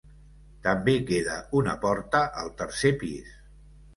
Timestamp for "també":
0.67-0.95